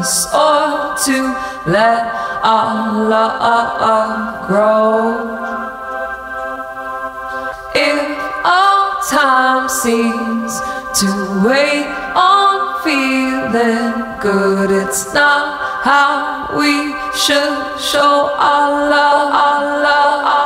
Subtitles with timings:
[0.00, 1.16] us all to
[1.66, 2.00] let
[2.42, 5.36] our love grow.
[7.74, 10.58] If our time seems
[11.00, 11.08] to
[11.44, 19.28] wait on feeling good, it's not how we should show our love.
[19.32, 20.39] Our love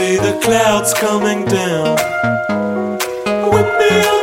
[0.00, 1.96] see the clouds coming down.
[3.52, 4.19] Whip me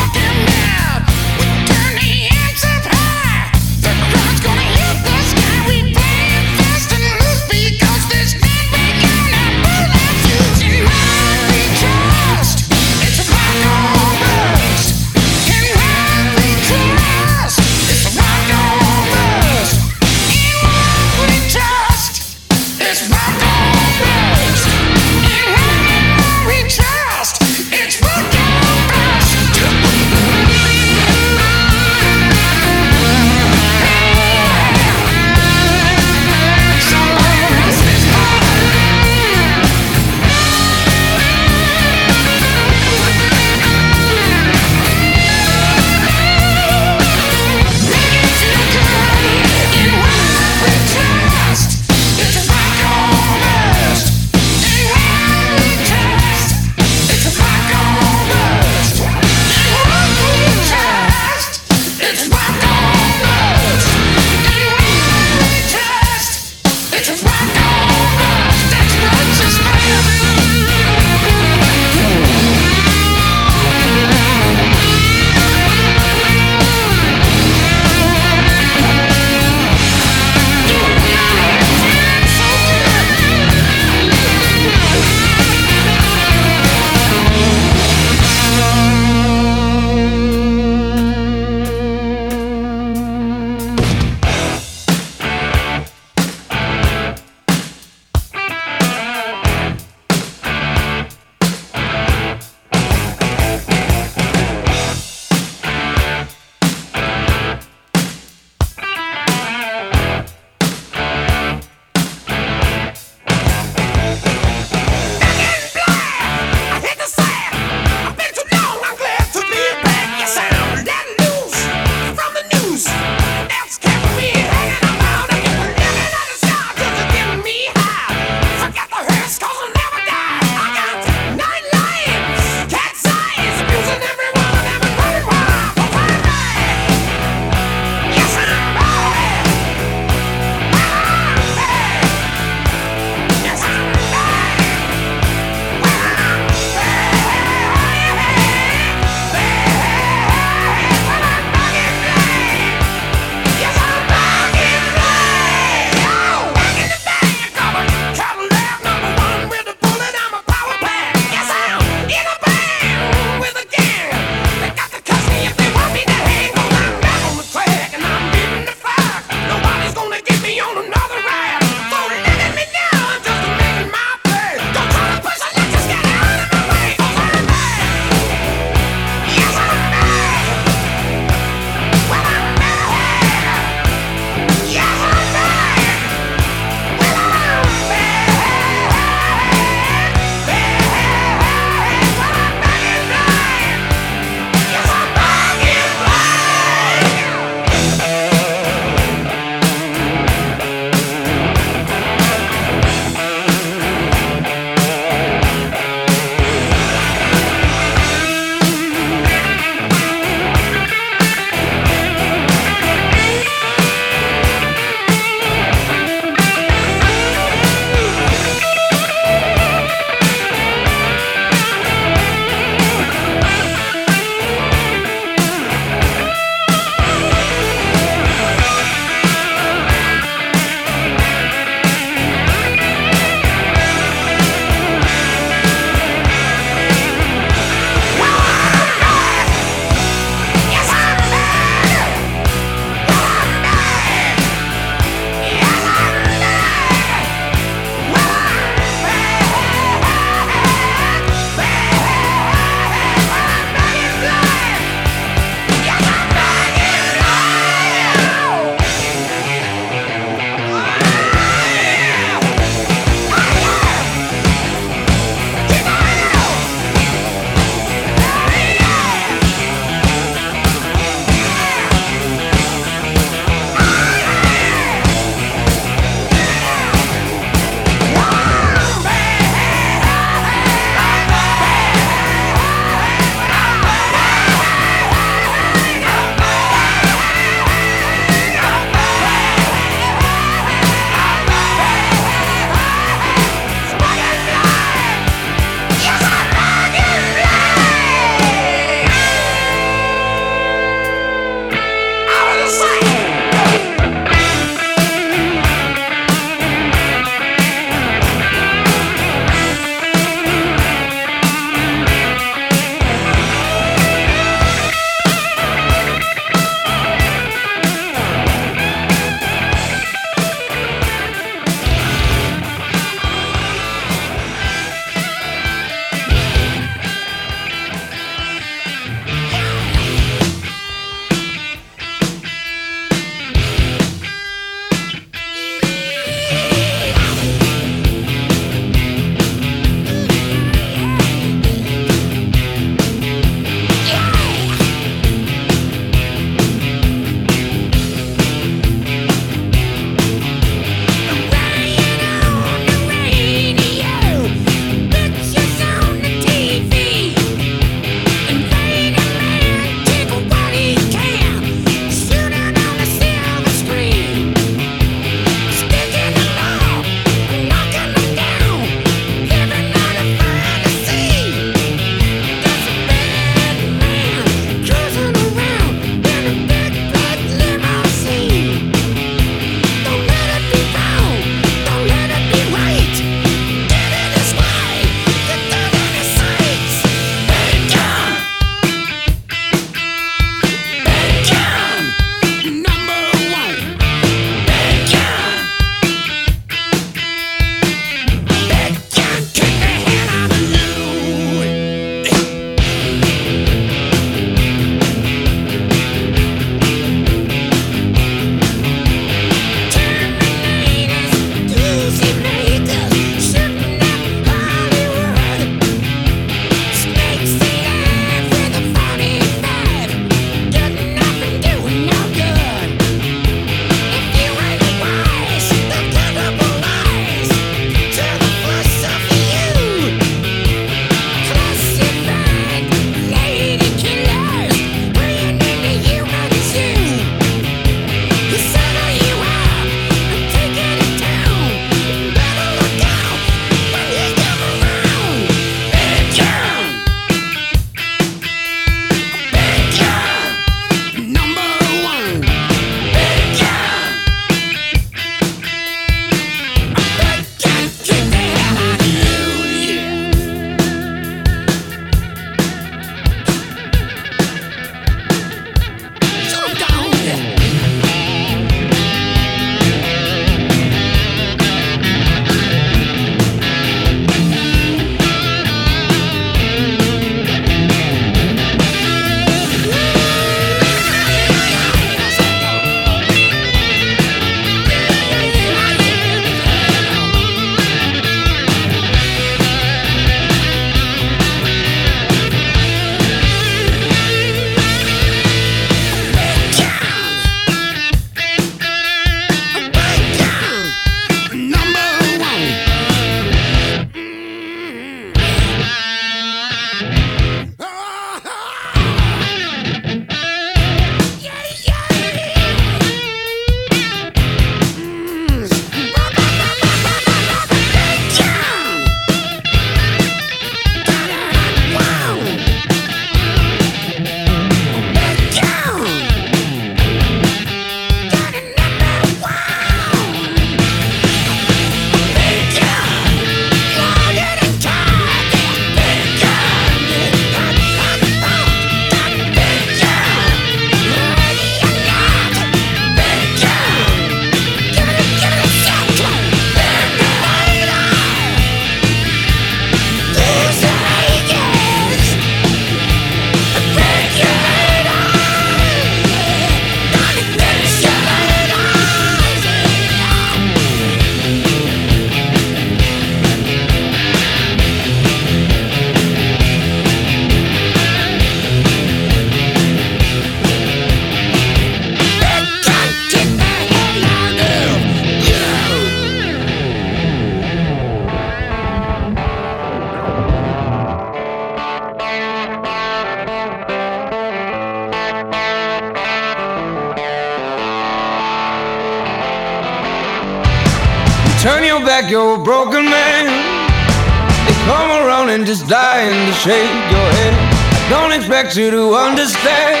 [596.64, 597.52] shake your head.
[597.52, 600.00] I don't expect you to understand.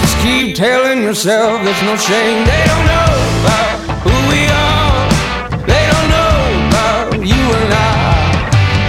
[0.00, 2.46] Just keep telling yourself there's no shame.
[2.46, 5.04] They don't know about who we are.
[5.68, 6.36] They don't know
[6.68, 7.92] about you and I.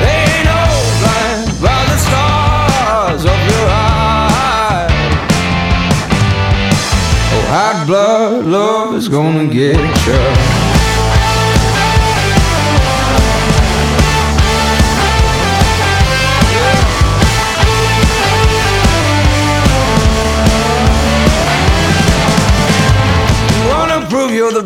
[0.03, 0.63] They ain't no
[1.03, 4.91] blind by the stars of your eyes.
[7.35, 9.75] Oh, hot blood love is gonna get
[10.07, 10.52] you.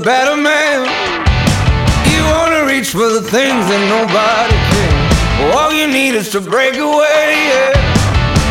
[0.07, 0.87] Better man.
[2.13, 4.95] You wanna reach for the things that nobody can.
[5.51, 7.27] All you need is to break away.
[7.51, 7.75] Yeah.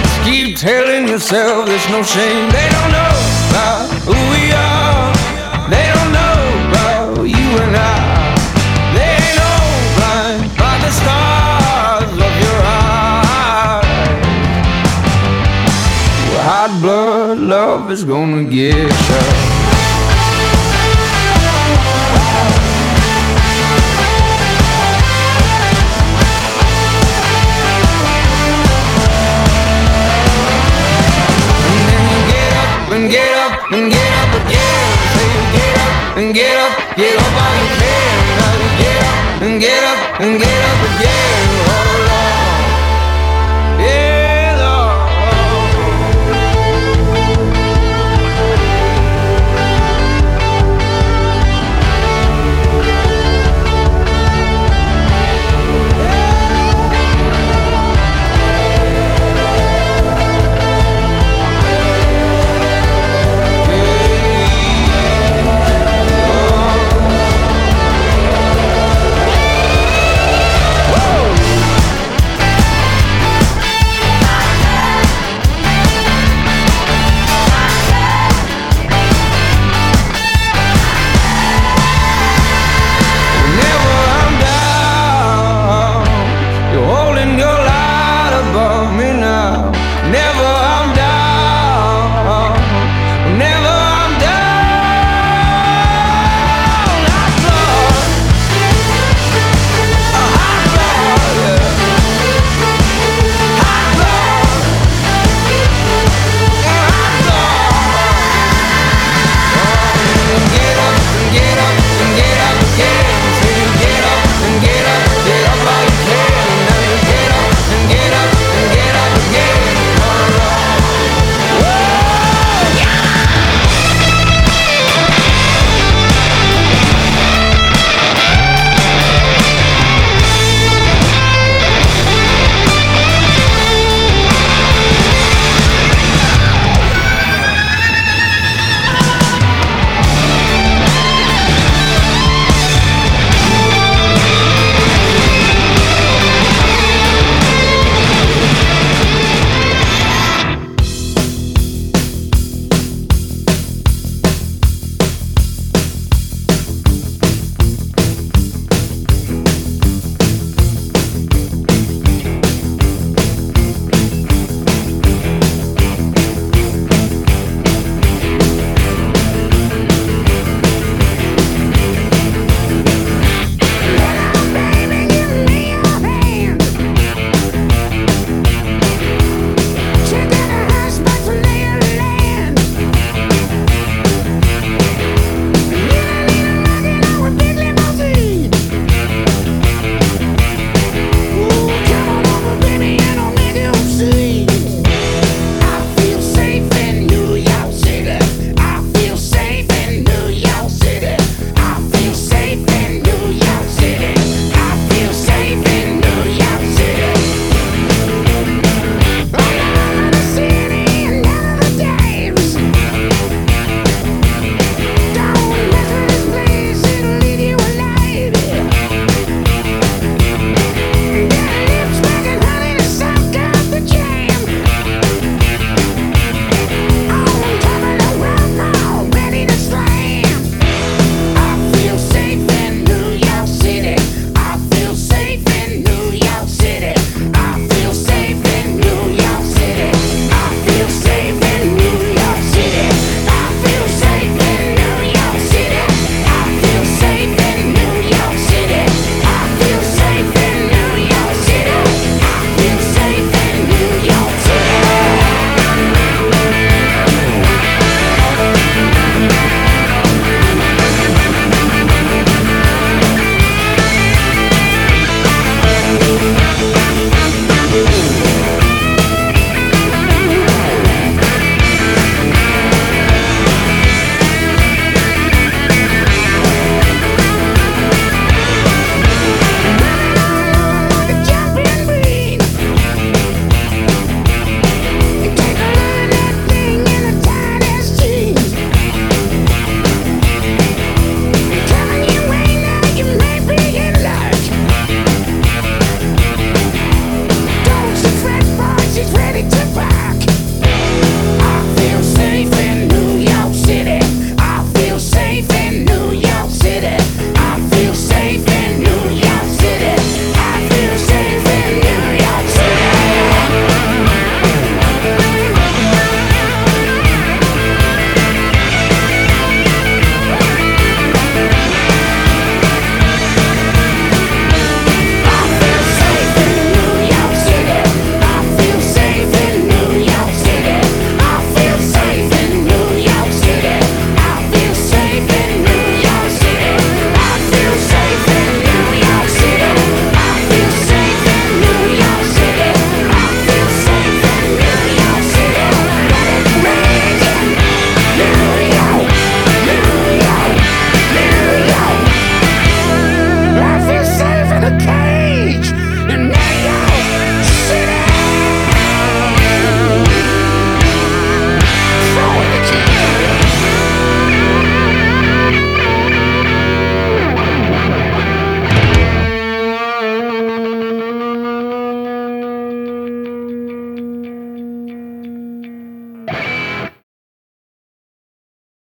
[0.05, 2.45] Just keep telling yourself there's no shame.
[2.53, 3.17] They don't know
[3.49, 5.09] about who we are.
[5.73, 6.37] They don't know
[6.69, 8.05] about you and I.
[8.93, 9.57] They ain't no
[9.97, 13.89] blind by the stars of your eyes.
[16.45, 19.56] Hot blood love is gonna get you.
[36.17, 38.17] And get up, get up all you can.
[38.79, 41.56] Get up and get up and get up again.